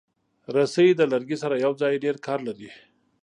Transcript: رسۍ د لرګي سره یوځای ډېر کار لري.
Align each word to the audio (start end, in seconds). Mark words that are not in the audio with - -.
رسۍ 0.55 0.87
د 0.95 1.01
لرګي 1.11 1.37
سره 1.43 1.55
یوځای 1.65 1.95
ډېر 2.03 2.15
کار 2.25 2.39
لري. 2.47 2.69